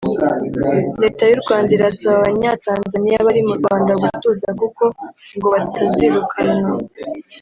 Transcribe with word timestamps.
Leta 1.03 1.23
y’u 1.27 1.41
Rwanda 1.43 1.69
irasaba 1.77 2.17
Abanyatanzania 2.21 3.25
bari 3.25 3.41
mu 3.47 3.53
Rwanda 3.59 3.91
gutuza 4.01 4.47
kuko 4.59 4.83
ngo 5.35 5.45
bo 5.49 5.49
batazirukanwa 5.55 6.69